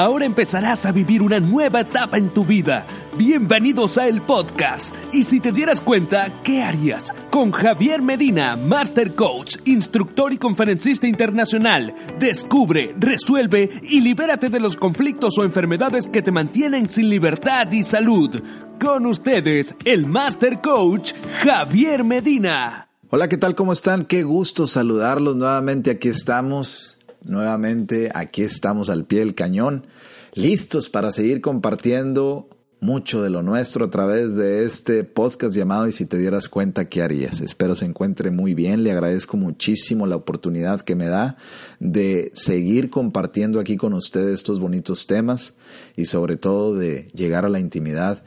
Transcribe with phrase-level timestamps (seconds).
[0.00, 2.86] Ahora empezarás a vivir una nueva etapa en tu vida.
[3.18, 4.94] Bienvenidos a el podcast.
[5.12, 7.12] Y si te dieras cuenta, ¿qué harías?
[7.28, 11.94] Con Javier Medina, Master Coach, instructor y conferencista internacional.
[12.18, 17.84] Descubre, resuelve y libérate de los conflictos o enfermedades que te mantienen sin libertad y
[17.84, 18.42] salud.
[18.80, 22.88] Con ustedes, el Master Coach, Javier Medina.
[23.10, 23.54] Hola, ¿qué tal?
[23.54, 24.06] ¿Cómo están?
[24.06, 25.90] Qué gusto saludarlos nuevamente.
[25.90, 29.86] Aquí estamos nuevamente aquí estamos al pie del cañón,
[30.34, 32.48] listos para seguir compartiendo
[32.80, 36.88] mucho de lo nuestro a través de este podcast llamado Y si te dieras cuenta,
[36.88, 37.40] ¿qué harías?
[37.40, 41.36] Espero se encuentre muy bien, le agradezco muchísimo la oportunidad que me da
[41.78, 45.52] de seguir compartiendo aquí con ustedes estos bonitos temas
[45.96, 48.22] y sobre todo de llegar a la intimidad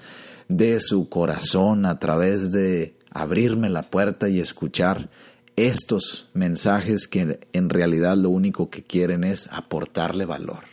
[0.47, 5.09] de su corazón a través de abrirme la puerta y escuchar
[5.55, 10.63] estos mensajes que en realidad lo único que quieren es aportarle valor.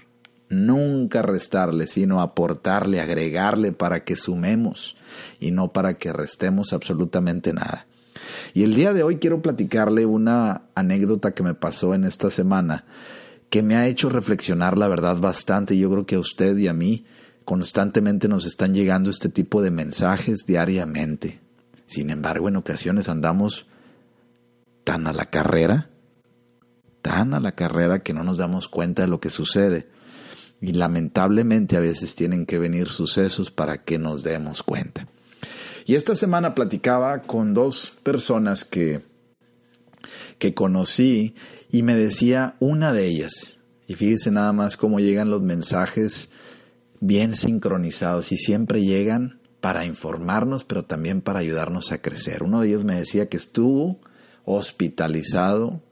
[0.49, 4.97] Nunca restarle, sino aportarle, agregarle para que sumemos
[5.39, 7.87] y no para que restemos absolutamente nada.
[8.53, 12.85] Y el día de hoy quiero platicarle una anécdota que me pasó en esta semana
[13.49, 15.77] que me ha hecho reflexionar la verdad bastante.
[15.77, 17.05] Yo creo que a usted y a mí
[17.45, 21.41] constantemente nos están llegando este tipo de mensajes diariamente.
[21.87, 23.67] Sin embargo, en ocasiones andamos
[24.91, 25.89] tan a la carrera,
[27.01, 29.87] tan a la carrera que no nos damos cuenta de lo que sucede.
[30.61, 35.07] Y lamentablemente a veces tienen que venir sucesos para que nos demos cuenta.
[35.87, 39.05] Y esta semana platicaba con dos personas que,
[40.41, 41.37] que conocí
[41.71, 46.31] y me decía una de ellas, y fíjese nada más cómo llegan los mensajes
[46.99, 52.43] bien sincronizados y siempre llegan para informarnos, pero también para ayudarnos a crecer.
[52.43, 54.01] Uno de ellos me decía que estuvo
[54.45, 55.83] hospitalizado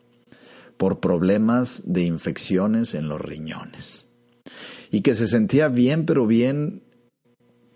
[0.77, 4.09] por problemas de infecciones en los riñones
[4.91, 6.83] y que se sentía bien, pero bien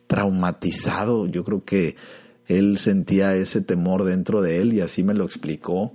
[0.07, 1.27] traumatizado.
[1.27, 1.97] Yo creo que
[2.47, 5.95] él sentía ese temor dentro de él y así me lo explicó,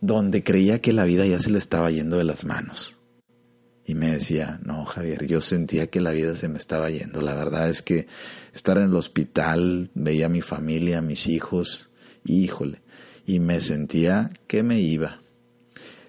[0.00, 2.96] donde creía que la vida ya se le estaba yendo de las manos.
[3.84, 7.20] Y me decía, no, Javier, yo sentía que la vida se me estaba yendo.
[7.20, 8.06] La verdad es que
[8.54, 11.90] estar en el hospital, veía a mi familia, a mis hijos,
[12.24, 12.80] híjole,
[13.32, 15.20] y me sentía que me iba.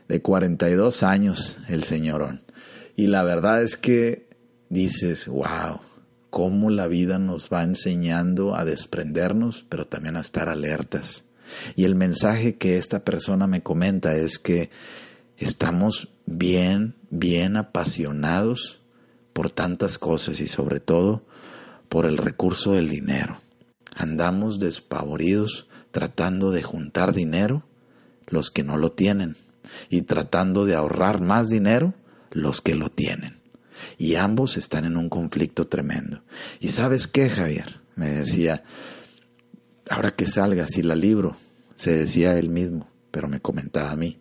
[0.09, 2.41] De 42 años el señorón.
[2.97, 4.28] Y la verdad es que
[4.67, 5.79] dices, wow,
[6.29, 11.23] cómo la vida nos va enseñando a desprendernos, pero también a estar alertas.
[11.78, 14.69] Y el mensaje que esta persona me comenta es que
[15.38, 18.81] estamos bien, bien apasionados
[19.31, 21.25] por tantas cosas y sobre todo
[21.88, 23.38] por el recurso del dinero.
[23.95, 27.63] Andamos despavoridos tratando de juntar dinero
[28.27, 29.37] los que no lo tienen
[29.89, 31.93] y tratando de ahorrar más dinero
[32.31, 33.37] los que lo tienen.
[33.99, 36.23] Y ambos están en un conflicto tremendo.
[36.59, 37.79] ¿Y sabes qué, Javier?
[37.95, 38.63] Me decía,
[39.87, 41.37] ahora que salga, si la libro,
[41.75, 44.17] se decía él mismo, pero me comentaba a mí,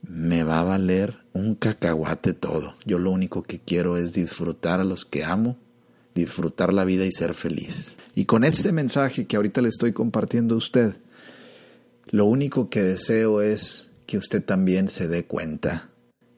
[0.00, 2.74] me va a valer un cacahuate todo.
[2.86, 5.58] Yo lo único que quiero es disfrutar a los que amo,
[6.14, 7.96] disfrutar la vida y ser feliz.
[8.14, 10.96] Y con este mensaje que ahorita le estoy compartiendo a usted,
[12.10, 15.88] lo único que deseo es que usted también se dé cuenta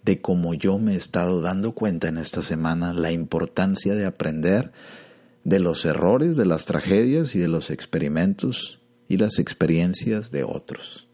[0.04, 4.70] de cómo yo me he estado dando cuenta en esta semana la importancia de aprender
[5.42, 11.08] de los errores, de las tragedias y de los experimentos y las experiencias de otros.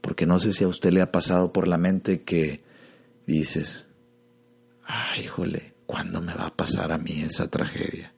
[0.00, 2.62] Porque no sé si a usted le ha pasado por la mente que
[3.26, 3.88] dices,
[4.84, 8.15] ay, híjole, ¿cuándo me va a pasar a mí esa tragedia?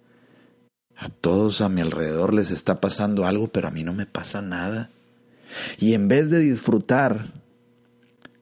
[0.99, 4.43] A todos a mi alrededor les está pasando algo, pero a mí no me pasa
[4.43, 4.91] nada.
[5.79, 7.33] Y en vez de disfrutar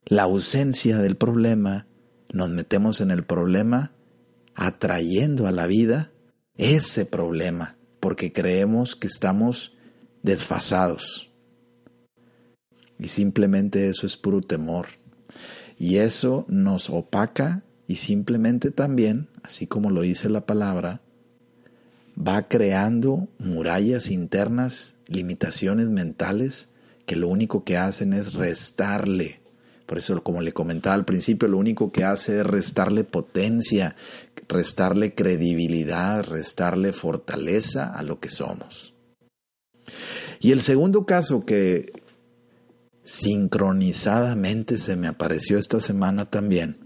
[0.06, 1.87] la ausencia del problema,
[2.32, 3.93] nos metemos en el problema
[4.55, 6.11] atrayendo a la vida
[6.56, 9.76] ese problema, porque creemos que estamos
[10.23, 11.31] desfasados.
[12.99, 14.87] Y simplemente eso es puro temor.
[15.79, 21.02] Y eso nos opaca y simplemente también, así como lo dice la palabra,
[22.16, 26.68] va creando murallas internas, limitaciones mentales
[27.04, 29.40] que lo único que hacen es restarle.
[29.86, 33.94] Por eso, como le comentaba al principio, lo único que hace es restarle potencia,
[34.48, 38.94] restarle credibilidad, restarle fortaleza a lo que somos.
[40.40, 41.92] Y el segundo caso que
[43.04, 46.76] sincronizadamente se me apareció esta semana también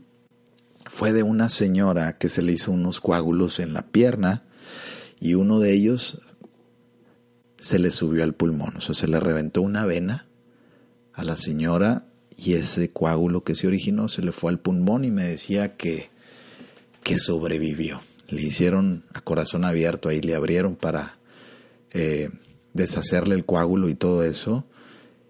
[0.84, 4.44] fue de una señora que se le hizo unos coágulos en la pierna
[5.20, 6.20] y uno de ellos
[7.58, 10.26] se le subió al pulmón, o sea, se le reventó una vena
[11.12, 12.06] a la señora
[12.36, 16.08] y ese coágulo que se originó se le fue al pulmón y me decía que,
[17.02, 18.00] que sobrevivió.
[18.28, 21.18] Le hicieron a corazón abierto, ahí le abrieron para
[21.90, 22.30] eh,
[22.72, 24.64] deshacerle el coágulo y todo eso.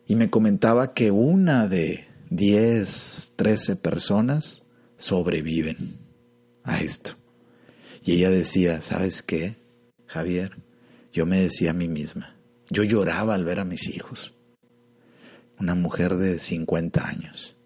[0.07, 4.63] Y me comentaba que una de 10, 13 personas
[4.97, 5.97] sobreviven
[6.63, 7.13] a esto.
[8.05, 9.57] Y ella decía, ¿sabes qué,
[10.11, 10.57] Javier?
[11.13, 12.35] Yo me decía a mí misma,
[12.69, 14.35] yo lloraba al ver a mis hijos.
[15.61, 17.57] Una mujer de 50 años,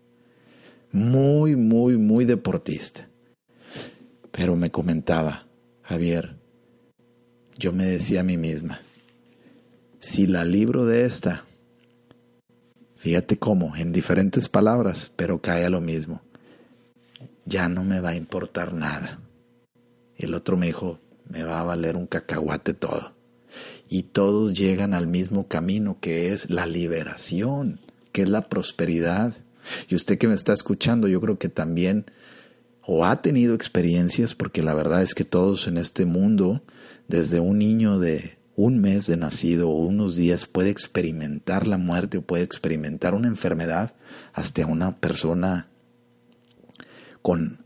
[0.92, 3.08] muy, muy, muy deportista.
[4.30, 5.46] Pero me comentaba,
[5.82, 6.36] Javier,
[7.56, 8.80] yo me decía a mí misma,
[10.00, 11.44] si la libro de esta,
[12.96, 16.20] fíjate cómo, en diferentes palabras, pero cae a lo mismo,
[17.46, 19.20] ya no me va a importar nada.
[20.16, 20.98] El otro me dijo,
[21.28, 23.14] me va a valer un cacahuate todo
[23.88, 27.80] y todos llegan al mismo camino que es la liberación,
[28.12, 29.34] que es la prosperidad.
[29.88, 32.06] Y usted que me está escuchando, yo creo que también
[32.86, 36.62] o ha tenido experiencias, porque la verdad es que todos en este mundo,
[37.08, 42.18] desde un niño de un mes de nacido o unos días, puede experimentar la muerte
[42.18, 43.94] o puede experimentar una enfermedad,
[44.32, 45.68] hasta una persona
[47.22, 47.64] con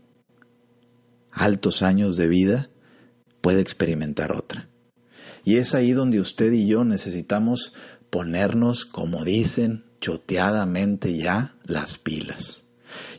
[1.31, 2.69] altos años de vida
[3.41, 4.69] puede experimentar otra.
[5.43, 7.73] Y es ahí donde usted y yo necesitamos
[8.09, 12.63] ponernos, como dicen, choteadamente ya las pilas.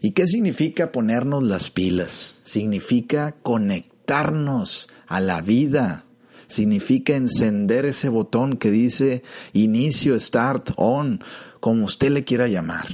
[0.00, 2.36] ¿Y qué significa ponernos las pilas?
[2.42, 6.04] Significa conectarnos a la vida.
[6.48, 9.22] Significa encender ese botón que dice
[9.52, 11.22] inicio, start, on,
[11.60, 12.88] como usted le quiera llamar.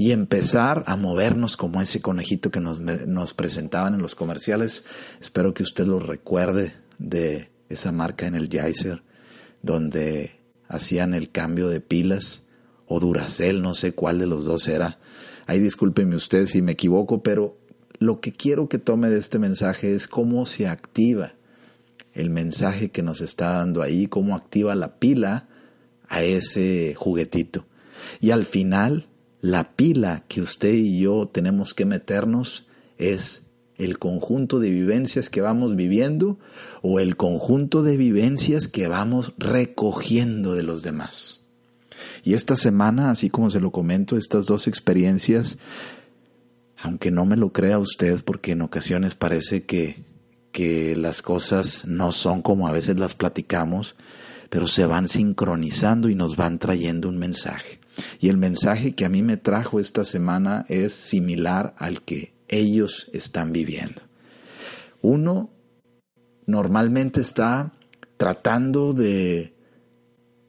[0.00, 4.82] Y empezar a movernos como ese conejito que nos, nos presentaban en los comerciales.
[5.20, 9.02] Espero que usted lo recuerde de esa marca en el Geyser,
[9.60, 12.44] donde hacían el cambio de pilas,
[12.86, 14.98] o Duracell, no sé cuál de los dos era.
[15.44, 17.58] Ahí discúlpenme usted si me equivoco, pero
[17.98, 21.34] lo que quiero que tome de este mensaje es cómo se activa
[22.14, 25.46] el mensaje que nos está dando ahí, cómo activa la pila
[26.08, 27.66] a ese juguetito.
[28.18, 29.09] Y al final,
[29.40, 32.66] la pila que usted y yo tenemos que meternos
[32.98, 33.42] es
[33.76, 36.38] el conjunto de vivencias que vamos viviendo
[36.82, 41.40] o el conjunto de vivencias que vamos recogiendo de los demás.
[42.22, 45.58] Y esta semana, así como se lo comento, estas dos experiencias,
[46.76, 50.04] aunque no me lo crea usted, porque en ocasiones parece que,
[50.52, 53.96] que las cosas no son como a veces las platicamos,
[54.50, 57.79] pero se van sincronizando y nos van trayendo un mensaje.
[58.20, 63.08] Y el mensaje que a mí me trajo esta semana es similar al que ellos
[63.12, 64.02] están viviendo.
[65.02, 65.50] Uno
[66.46, 67.72] normalmente está
[68.16, 69.54] tratando de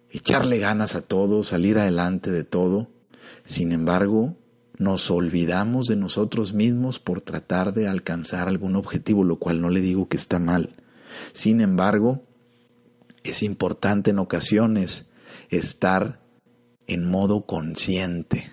[0.09, 2.89] echarle ganas a todo, salir adelante de todo.
[3.45, 4.35] Sin embargo,
[4.77, 9.81] nos olvidamos de nosotros mismos por tratar de alcanzar algún objetivo, lo cual no le
[9.81, 10.71] digo que está mal.
[11.33, 12.23] Sin embargo,
[13.23, 15.05] es importante en ocasiones
[15.49, 16.20] estar
[16.93, 18.51] en modo consciente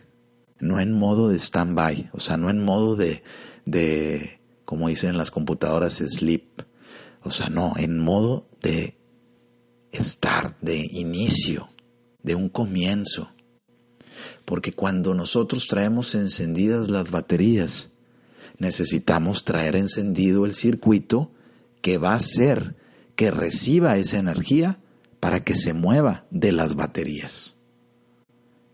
[0.60, 3.22] no en modo de stand-by, o sea, no en modo de,
[3.64, 6.62] de, como dicen las computadoras, sleep,
[7.22, 8.96] o sea, no, en modo de
[9.92, 11.68] estar, de inicio,
[12.22, 13.30] de un comienzo.
[14.44, 17.90] Porque cuando nosotros traemos encendidas las baterías,
[18.58, 21.30] necesitamos traer encendido el circuito
[21.82, 22.76] que va a hacer
[23.14, 24.80] que reciba esa energía
[25.20, 27.57] para que se mueva de las baterías.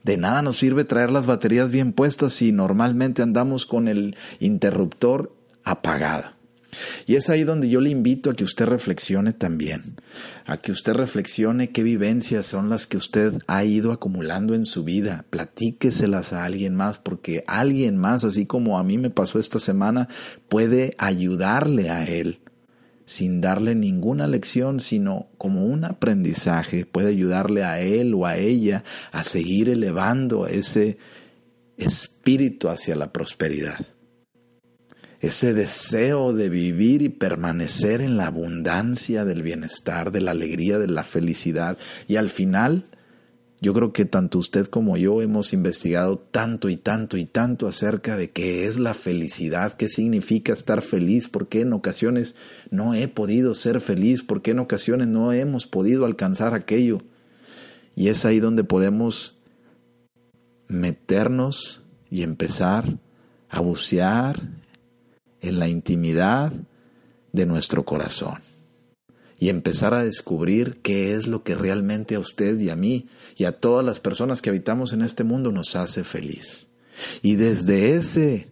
[0.05, 5.35] De nada nos sirve traer las baterías bien puestas si normalmente andamos con el interruptor
[5.65, 6.31] apagado.
[7.07, 9.97] Y es ahí donde yo le invito a que usted reflexione también,
[10.45, 14.85] a que usted reflexione qué vivencias son las que usted ha ido acumulando en su
[14.85, 19.61] vida, platíqueselas a alguien más, porque alguien más, así como a mí me pasó esta
[19.61, 20.09] semana,
[20.49, 22.41] puede ayudarle a él
[23.07, 28.85] sin darle ninguna lección, sino como un aprendizaje, puede ayudarle a él o a ella
[29.13, 30.99] a seguir elevando ese
[31.77, 33.87] espíritu hacia la prosperidad.
[35.21, 40.89] Ese deseo de vivir y permanecer en la abundancia del bienestar, de la alegría, de
[40.89, 41.79] la felicidad.
[42.07, 42.89] Y al final,
[43.65, 48.15] Yo creo que tanto usted como yo hemos investigado tanto y tanto y tanto acerca
[48.15, 52.37] de qué es la felicidad, qué significa estar feliz, por qué en ocasiones
[52.71, 57.01] no he podido ser feliz, por qué en ocasiones no hemos podido alcanzar aquello.
[57.97, 59.39] Y es ahí donde podemos
[60.69, 61.81] meternos
[62.11, 62.99] y empezar
[63.49, 64.43] a bucear
[65.41, 66.53] en la intimidad
[67.33, 68.43] de nuestro corazón
[69.39, 73.45] y empezar a descubrir qué es lo que realmente a usted y a mí y
[73.45, 76.67] a todas las personas que habitamos en este mundo nos hace feliz.
[77.23, 78.49] Y desde ese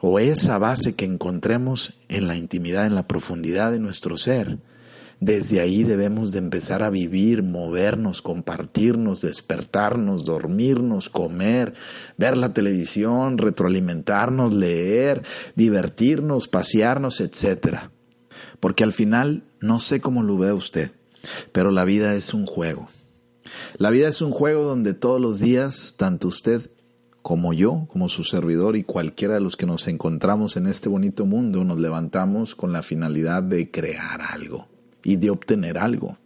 [0.00, 4.58] o esa base que encontremos en la intimidad, en la profundidad de nuestro ser,
[5.18, 11.72] desde ahí debemos de empezar a vivir, movernos, compartirnos, despertarnos, dormirnos, comer,
[12.18, 15.22] ver la televisión, retroalimentarnos, leer,
[15.54, 17.88] divertirnos, pasearnos, etc.
[18.60, 20.92] Porque al final, no sé cómo lo ve usted,
[21.52, 22.88] pero la vida es un juego.
[23.78, 26.70] La vida es un juego donde todos los días, tanto usted
[27.22, 31.26] como yo, como su servidor y cualquiera de los que nos encontramos en este bonito
[31.26, 34.68] mundo, nos levantamos con la finalidad de crear algo
[35.02, 36.18] y de obtener algo.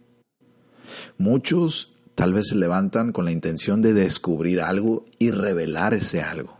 [1.17, 6.59] Muchos tal vez se levantan con la intención de descubrir algo y revelar ese algo.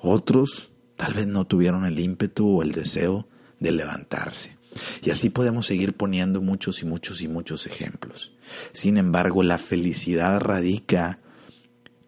[0.00, 3.26] Otros tal vez no tuvieron el ímpetu o el deseo
[3.60, 4.56] de levantarse.
[5.02, 8.32] Y así podemos seguir poniendo muchos y muchos y muchos ejemplos.
[8.72, 11.18] Sin embargo, la felicidad radica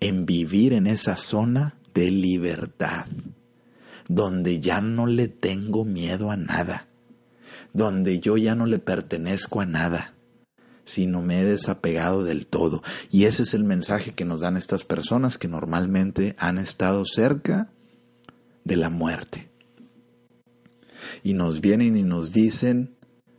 [0.00, 3.06] en vivir en esa zona de libertad,
[4.08, 6.88] donde ya no le tengo miedo a nada,
[7.72, 10.14] donde yo ya no le pertenezco a nada,
[10.84, 12.82] sino me he desapegado del todo.
[13.10, 17.70] Y ese es el mensaje que nos dan estas personas que normalmente han estado cerca
[18.64, 19.47] de la muerte.
[21.22, 22.96] Y nos vienen y nos dicen,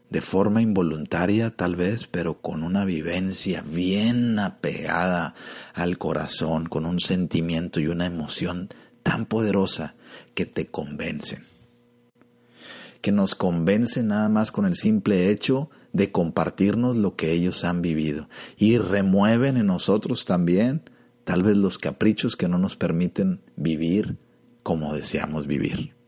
[0.09, 5.35] de forma involuntaria tal vez, pero con una vivencia bien apegada
[5.73, 8.69] al corazón, con un sentimiento y una emoción
[9.03, 9.95] tan poderosa
[10.33, 11.45] que te convencen.
[13.01, 17.81] Que nos convencen nada más con el simple hecho de compartirnos lo que ellos han
[17.81, 20.83] vivido y remueven en nosotros también
[21.23, 24.17] tal vez los caprichos que no nos permiten vivir
[24.63, 25.98] como deseamos vivir.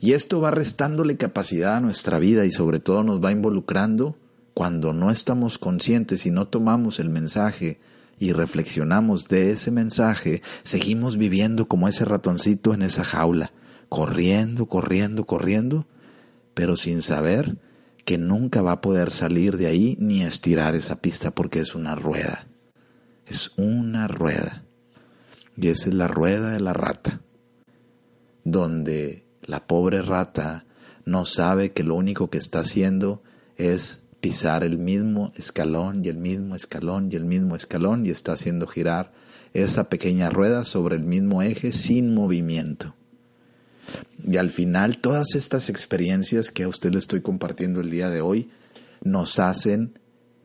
[0.00, 4.16] Y esto va restándole capacidad a nuestra vida y sobre todo nos va involucrando
[4.54, 7.78] cuando no estamos conscientes y no tomamos el mensaje
[8.18, 13.52] y reflexionamos de ese mensaje, seguimos viviendo como ese ratoncito en esa jaula,
[13.90, 15.86] corriendo, corriendo, corriendo,
[16.54, 17.58] pero sin saber
[18.06, 21.94] que nunca va a poder salir de ahí ni estirar esa pista porque es una
[21.94, 22.46] rueda.
[23.26, 24.64] Es una rueda.
[25.56, 27.20] Y esa es la rueda de la rata,
[28.44, 30.64] donde la pobre rata
[31.04, 33.22] no sabe que lo único que está haciendo
[33.56, 38.32] es pisar el mismo escalón y el mismo escalón y el mismo escalón y está
[38.32, 39.12] haciendo girar
[39.54, 42.94] esa pequeña rueda sobre el mismo eje sin movimiento.
[44.26, 48.20] Y al final todas estas experiencias que a usted le estoy compartiendo el día de
[48.20, 48.50] hoy
[49.02, 49.98] nos hacen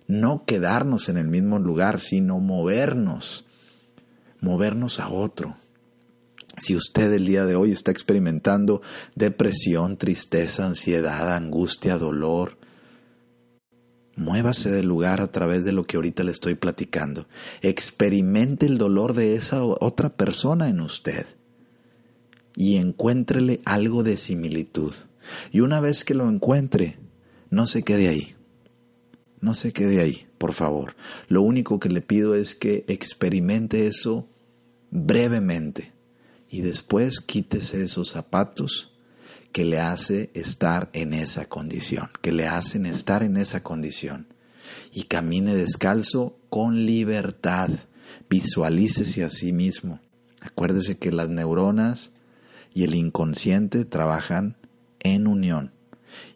[0.08, 3.46] no quedarnos en el mismo lugar, sino movernos,
[4.41, 5.55] movernos a otro,
[6.62, 8.84] si usted el día de hoy está experimentando
[9.15, 12.60] depresión, tristeza, ansiedad, angustia, dolor,
[14.15, 17.25] muévase del lugar a través de lo que ahorita le estoy platicando.
[17.63, 21.25] Experimente el dolor de esa otra persona en usted
[22.56, 24.94] y encuéntrele algo de similitud.
[25.51, 27.00] Y una vez que lo encuentre,
[27.50, 28.36] no se quede ahí.
[29.39, 30.96] No se quede ahí, por favor.
[31.27, 34.27] Lo único que le pido es que experimente eso
[34.91, 35.91] brevemente
[36.51, 38.91] y después quítese esos zapatos
[39.53, 44.27] que le hace estar en esa condición, que le hacen estar en esa condición.
[44.93, 47.70] Y camine descalzo con libertad.
[48.29, 50.00] Visualícese a sí mismo.
[50.41, 52.12] Acuérdese que las neuronas
[52.74, 54.58] y el inconsciente trabajan
[55.00, 55.72] en unión.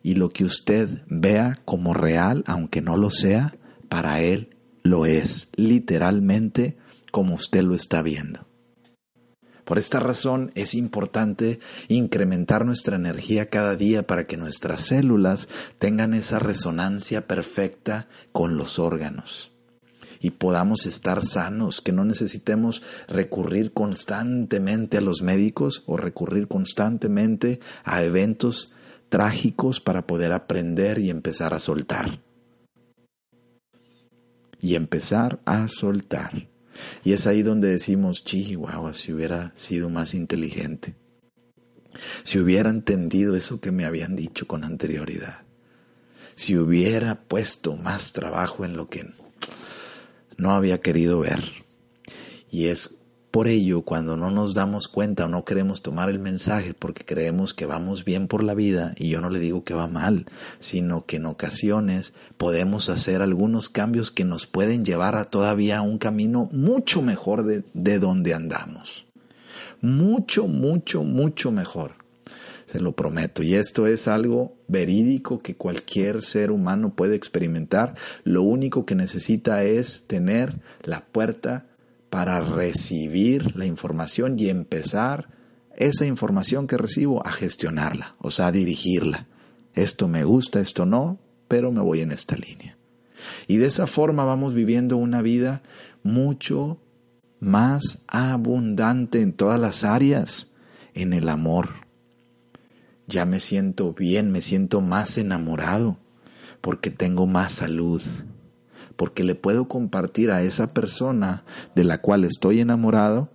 [0.01, 3.55] Y lo que usted vea como real, aunque no lo sea,
[3.89, 6.77] para él lo es, literalmente
[7.11, 8.44] como usted lo está viendo.
[9.65, 16.13] Por esta razón es importante incrementar nuestra energía cada día para que nuestras células tengan
[16.13, 19.51] esa resonancia perfecta con los órganos
[20.25, 27.59] y podamos estar sanos, que no necesitemos recurrir constantemente a los médicos o recurrir constantemente
[27.83, 28.73] a eventos
[29.09, 32.21] trágicos para poder aprender y empezar a soltar.
[34.59, 36.47] Y empezar a soltar.
[37.03, 40.95] Y es ahí donde decimos, chihuahua, si hubiera sido más inteligente,
[42.23, 45.43] si hubiera entendido eso que me habían dicho con anterioridad,
[46.35, 49.07] si hubiera puesto más trabajo en lo que
[50.37, 51.43] no había querido ver.
[52.51, 52.94] Y es
[53.35, 57.53] por ello cuando no nos damos cuenta o no queremos tomar el mensaje porque creemos
[57.53, 60.25] que vamos bien por la vida, y yo no le digo que va mal,
[60.61, 65.97] sino que en ocasiones podemos hacer algunos cambios que nos pueden llevar a todavía un
[65.97, 69.05] camino mucho mejor de, de donde andamos.
[69.81, 71.95] Mucho, mucho, mucho mejor
[72.67, 73.43] se lo prometo.
[73.43, 77.95] Y esto es algo verídico que cualquier ser humano puede experimentar.
[78.23, 81.65] Lo único que necesita es tener la puerta
[82.15, 85.27] para recibir la información y empezar
[85.75, 89.27] esa información que recibo a gestionarla, o sea, a dirigirla.
[89.73, 91.19] Esto me gusta, esto no,
[91.49, 92.77] pero me voy en esta línea.
[93.49, 95.61] Y de esa forma vamos viviendo una vida
[96.03, 96.79] mucho
[97.41, 100.47] más abundante en todas las áreas,
[100.93, 101.71] en el amor,
[103.07, 105.97] ya me siento bien, me siento más enamorado,
[106.61, 108.01] porque tengo más salud,
[108.95, 111.43] porque le puedo compartir a esa persona
[111.75, 113.29] de la cual estoy enamorado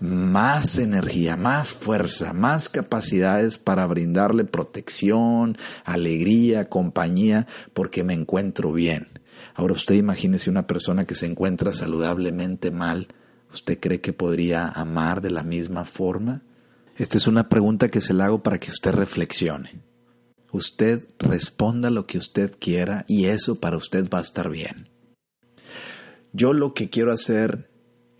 [0.00, 9.08] más energía, más fuerza, más capacidades para brindarle protección, alegría, compañía, porque me encuentro bien.
[9.54, 13.08] Ahora usted imagínese una persona que se encuentra saludablemente mal,
[13.52, 16.42] ¿usted cree que podría amar de la misma forma?
[16.96, 19.82] Esta es una pregunta que se la hago para que usted reflexione.
[20.50, 24.87] Usted responda lo que usted quiera y eso para usted va a estar bien.
[26.32, 27.70] Yo lo que quiero hacer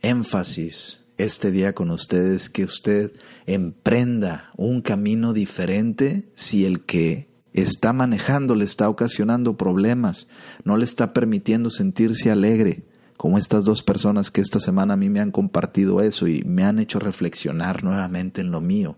[0.03, 3.13] énfasis este día con usted es que usted
[3.47, 10.29] emprenda un camino diferente si el que está manejando le está ocasionando problemas,
[10.65, 12.85] no le está permitiendo sentirse alegre,
[13.17, 16.65] como estas dos personas que esta semana a mí me han compartido eso y me
[16.65, 18.97] han hecho reflexionar nuevamente en lo mío.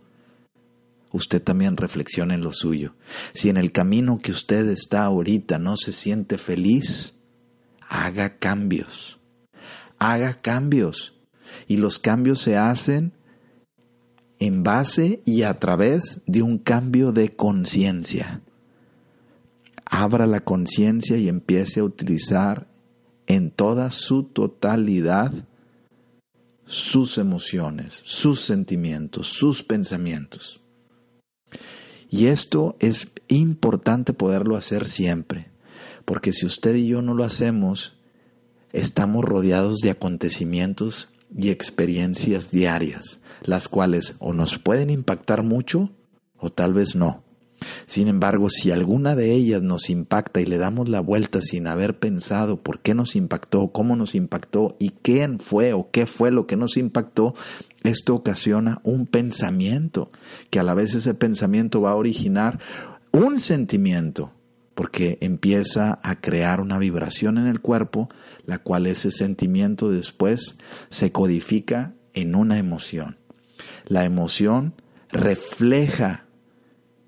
[1.11, 2.95] Usted también reflexione en lo suyo.
[3.33, 7.15] Si en el camino que usted está ahorita no se siente feliz,
[7.91, 9.19] haga cambios.
[9.99, 11.13] Haga cambios.
[11.67, 13.13] Y los cambios se hacen
[14.39, 18.41] en base y a través de un cambio de conciencia.
[19.85, 22.69] Abra la conciencia y empiece a utilizar
[23.27, 25.33] en toda su totalidad
[26.67, 30.63] sus emociones, sus sentimientos, sus pensamientos.
[32.09, 35.50] Y esto es importante poderlo hacer siempre,
[36.11, 37.95] porque si usted y yo no lo hacemos,
[38.73, 45.91] estamos rodeados de acontecimientos y experiencias diarias, las cuales o nos pueden impactar mucho
[46.37, 47.23] o tal vez no.
[47.87, 52.01] Sin embargo, si alguna de ellas nos impacta y le damos la vuelta sin haber
[52.01, 56.49] pensado por qué nos impactó, cómo nos impactó y quién fue o qué fue lo
[56.49, 57.37] que nos impactó,
[57.85, 60.11] esto ocasiona un pensamiento,
[60.51, 62.59] que a la vez ese pensamiento va a originar
[63.13, 64.33] un sentimiento,
[64.81, 68.09] porque empieza a crear una vibración en el cuerpo,
[68.47, 70.57] la cual ese sentimiento después
[70.89, 73.19] se codifica en una emoción.
[73.85, 74.73] La emoción
[75.11, 76.25] refleja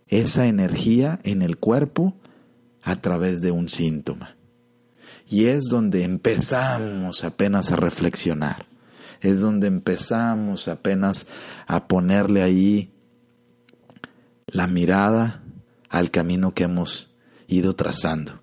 [0.06, 2.14] esa energía en el cuerpo
[2.82, 4.36] a través de un síntoma.
[5.26, 8.66] Y es donde empezamos apenas a reflexionar,
[9.22, 11.26] es donde empezamos apenas
[11.66, 12.92] a ponerle ahí
[14.46, 15.42] la mirada
[15.88, 17.11] al camino que hemos
[17.52, 18.40] ido trazando.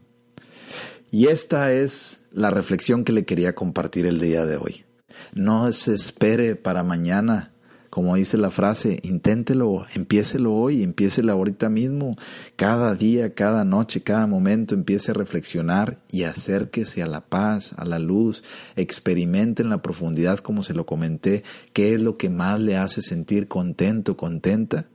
[1.11, 4.85] Y esta es la reflexión que le quería compartir el día de hoy.
[5.33, 7.53] No se espere para mañana
[7.89, 12.15] como dice la frase, inténtelo, empiécelo hoy, empiécelo ahorita mismo,
[12.55, 17.85] cada día, cada noche, cada momento, empiece a reflexionar y acérquese a la paz, a
[17.85, 18.43] la luz,
[18.75, 21.43] experimente en la profundidad, como se lo comenté,
[21.73, 24.87] qué es lo que más le hace sentir contento, contenta,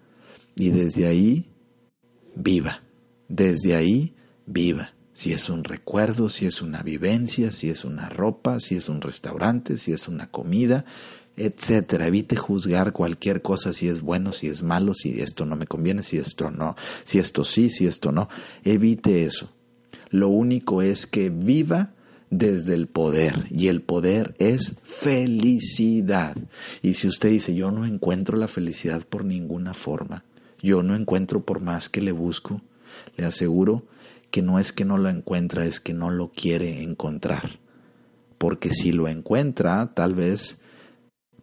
[0.55, 1.51] y desde ahí,
[2.37, 2.85] viva,
[3.29, 4.15] desde ahí,
[4.47, 8.89] viva si es un recuerdo, si es una vivencia, si es una ropa, si es
[8.89, 10.85] un restaurante, si es una comida,
[11.37, 12.09] etcétera.
[12.09, 16.03] Evite juzgar cualquier cosa si es bueno, si es malo, si esto no me conviene,
[16.03, 18.29] si esto no, si esto sí, si esto no.
[18.65, 19.51] Evite eso.
[20.11, 21.93] Lo único es que viva
[22.31, 26.37] desde el poder y el poder es felicidad.
[26.83, 30.25] Y si usted dice, yo no encuentro la felicidad por ninguna forma,
[30.61, 32.61] yo no encuentro por más que le busco,
[33.17, 33.85] le aseguro
[34.31, 37.61] que no es que no lo encuentra, es que no lo quiere encontrar.
[38.39, 40.59] Porque si lo encuentra, tal vez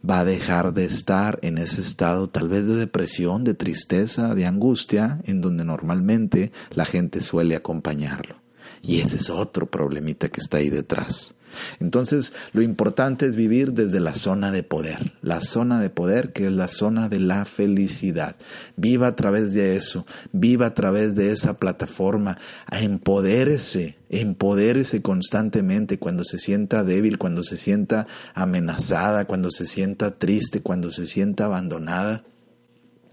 [0.08, 4.46] va a dejar de estar en ese estado tal vez de depresión, de tristeza, de
[4.46, 8.36] angustia, en donde normalmente la gente suele acompañarlo.
[8.82, 11.34] Y ese es otro problemita que está ahí detrás.
[11.80, 16.48] Entonces, lo importante es vivir desde la zona de poder, la zona de poder que
[16.48, 18.36] es la zona de la felicidad.
[18.76, 22.38] Viva a través de eso, viva a través de esa plataforma,
[22.72, 30.62] empodérese, empodérese constantemente cuando se sienta débil, cuando se sienta amenazada, cuando se sienta triste,
[30.62, 32.24] cuando se sienta abandonada.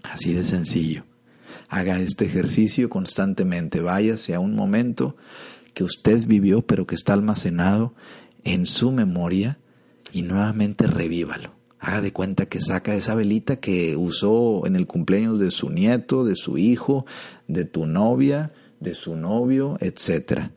[0.03, 1.05] Así de sencillo.
[1.67, 5.15] Haga este ejercicio constantemente, váyase a un momento
[5.73, 7.93] que usted vivió pero que está almacenado
[8.43, 9.59] en su memoria
[10.11, 11.51] y nuevamente revívalo.
[11.79, 16.25] Haga de cuenta que saca esa velita que usó en el cumpleaños de su nieto,
[16.25, 17.05] de su hijo,
[17.47, 20.51] de tu novia, de su novio, etc.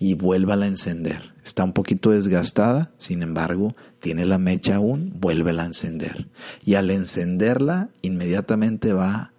[0.00, 1.34] Y vuélvala a encender.
[1.44, 6.28] Está un poquito desgastada, sin embargo, tiene la mecha aún, vuélvela a encender.
[6.64, 9.32] Y al encenderla, inmediatamente va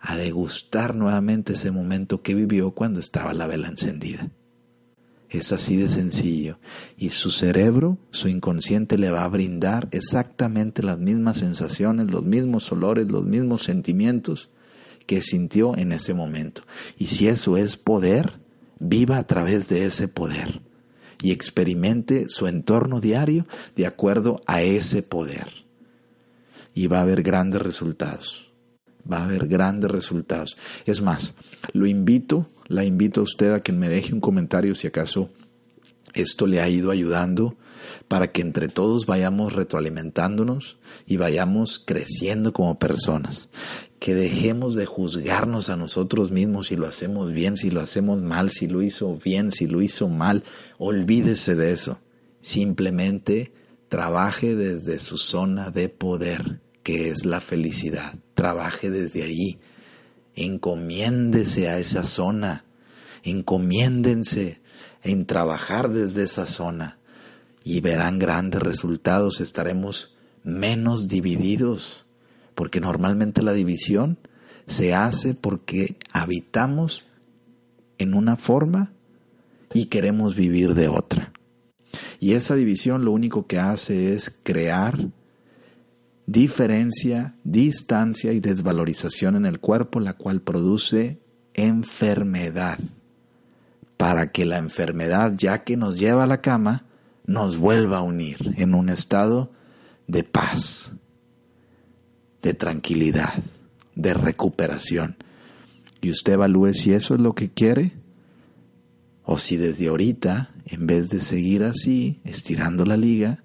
[0.00, 4.30] a degustar nuevamente ese momento que vivió cuando estaba la vela encendida.
[5.30, 6.58] Es así de sencillo.
[6.98, 12.70] Y su cerebro, su inconsciente le va a brindar exactamente las mismas sensaciones, los mismos
[12.72, 14.50] olores, los mismos sentimientos
[15.06, 16.62] que sintió en ese momento.
[16.98, 18.40] Y si eso es poder,
[18.80, 20.62] viva a través de ese poder
[21.22, 25.46] y experimente su entorno diario de acuerdo a ese poder.
[26.74, 28.49] Y va a haber grandes resultados.
[29.10, 30.56] Va a haber grandes resultados.
[30.86, 31.34] Es más,
[31.72, 35.28] lo invito la invito a usted a que me deje un comentario si acaso
[36.14, 37.56] esto le ha ido ayudando
[38.06, 43.48] para que entre todos vayamos retroalimentándonos y vayamos creciendo como personas.
[43.98, 48.50] Que dejemos de juzgarnos a nosotros mismos si lo hacemos bien, si lo hacemos mal,
[48.50, 50.44] si lo hizo bien, si lo hizo mal.
[50.78, 51.98] Olvídese de eso.
[52.40, 53.52] Simplemente
[53.88, 58.14] trabaje desde su zona de poder, que es la felicidad.
[58.40, 59.58] Trabaje desde allí
[60.34, 62.64] encomiéndese a esa zona,
[63.22, 64.62] encomiéndense
[65.02, 66.98] en trabajar desde esa zona.
[67.64, 72.06] Y verán grandes resultados, estaremos menos divididos,
[72.54, 74.16] porque normalmente la división
[74.66, 77.04] se hace porque habitamos
[77.98, 78.94] en una forma
[79.74, 81.34] y queremos vivir de otra.
[82.18, 85.10] Y esa división lo único que hace es crear
[86.30, 91.18] diferencia, distancia y desvalorización en el cuerpo, la cual produce
[91.54, 92.78] enfermedad,
[93.96, 96.84] para que la enfermedad, ya que nos lleva a la cama,
[97.26, 99.50] nos vuelva a unir en un estado
[100.06, 100.92] de paz,
[102.42, 103.42] de tranquilidad,
[103.96, 105.16] de recuperación.
[106.00, 107.92] Y usted evalúe si eso es lo que quiere
[109.24, 113.42] o si desde ahorita, en vez de seguir así, estirando la liga,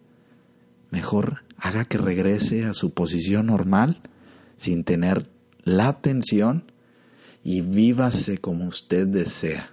[0.92, 4.02] mejor haga que regrese a su posición normal
[4.58, 5.30] sin tener
[5.64, 6.72] la tensión
[7.44, 9.72] y vívase como usted desea.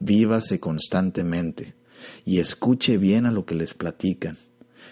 [0.00, 1.74] Vívase constantemente
[2.24, 4.36] y escuche bien a lo que les platican.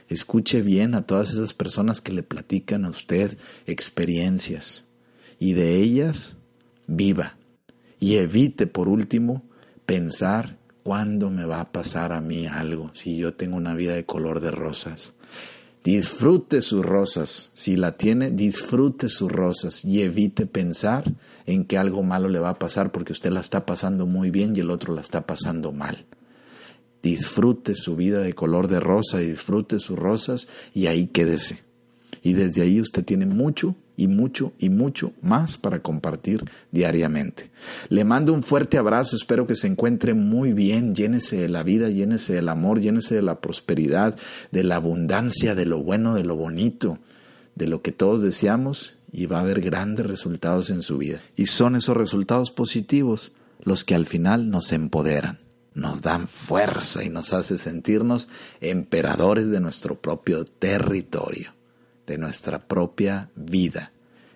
[0.09, 4.85] Escuche bien a todas esas personas que le platican a usted experiencias
[5.39, 6.37] y de ellas
[6.87, 7.37] viva.
[7.99, 9.43] Y evite, por último,
[9.87, 14.05] pensar cuándo me va a pasar a mí algo si yo tengo una vida de
[14.05, 15.15] color de rosas.
[15.85, 17.51] Disfrute sus rosas.
[17.55, 21.13] Si la tiene, disfrute sus rosas y evite pensar
[21.45, 24.55] en que algo malo le va a pasar porque usted la está pasando muy bien
[24.55, 26.07] y el otro la está pasando mal.
[27.03, 31.65] Disfrute su vida de color de rosa y disfrute sus rosas y ahí quédese.
[32.23, 37.51] Y desde ahí usted tiene mucho y mucho y mucho más para compartir diariamente.
[37.89, 41.89] Le mando un fuerte abrazo, espero que se encuentre muy bien, llénese de la vida,
[41.89, 44.17] llénese del amor, llénese de la prosperidad,
[44.51, 46.99] de la abundancia, de lo bueno, de lo bonito,
[47.55, 51.21] de lo que todos deseamos y va a haber grandes resultados en su vida.
[51.37, 55.39] Y son esos resultados positivos los que al final nos empoderan,
[55.75, 58.29] nos dan fuerza y nos hace sentirnos
[58.61, 61.53] emperadores de nuestro propio territorio
[62.07, 63.93] de nuestra propia vida.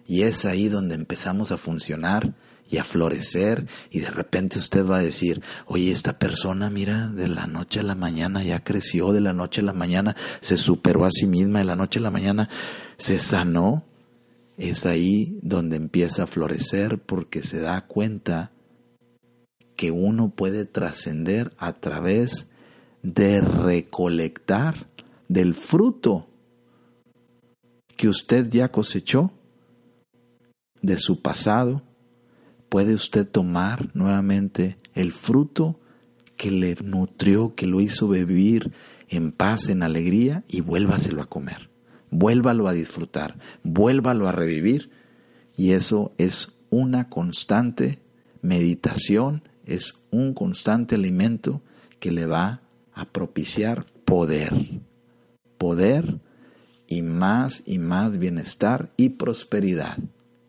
[0.06, 2.34] Y es ahí donde empezamos a funcionar
[2.68, 7.28] y a florecer y de repente usted va a decir, oye, esta persona, mira, de
[7.28, 11.04] la noche a la mañana ya creció, de la noche a la mañana se superó
[11.04, 12.48] a sí misma, de la noche a la mañana
[12.98, 13.84] se sanó.
[14.58, 18.52] Es ahí donde empieza a florecer porque se da cuenta
[19.76, 22.46] que uno puede trascender a través
[23.02, 24.86] de recolectar
[25.28, 26.26] del fruto
[27.96, 29.32] que usted ya cosechó
[30.82, 31.82] de su pasado,
[32.68, 35.80] puede usted tomar nuevamente el fruto
[36.36, 38.72] que le nutrió, que lo hizo vivir
[39.08, 41.70] en paz, en alegría, y vuélvaselo a comer.
[42.10, 44.90] Vuélvalo a disfrutar, vuélvalo a revivir,
[45.56, 48.00] y eso es una constante
[48.42, 51.62] meditación, es un constante alimento
[51.98, 54.82] que le va a propiciar poder.
[55.58, 56.20] Poder
[56.86, 59.98] y más y más bienestar y prosperidad,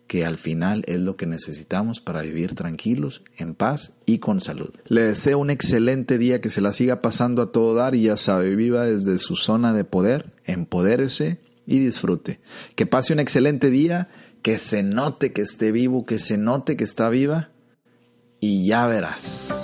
[0.08, 4.74] que al final es lo que necesitamos para vivir tranquilos, en paz y con salud.
[4.86, 8.18] Le deseo un excelente día, que se la siga pasando a todo dar y ya
[8.18, 12.40] sabe, viva desde su zona de poder, empodérese y disfrute.
[12.76, 14.10] Que pase un excelente día,
[14.42, 17.52] que se note que esté vivo, que se note que está viva
[18.40, 19.64] y ya verás.